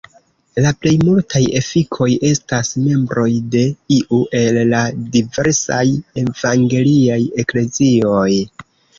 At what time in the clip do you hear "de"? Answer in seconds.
3.55-3.61